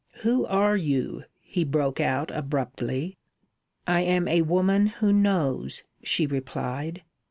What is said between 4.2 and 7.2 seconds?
a Woman Who Knows," she replied.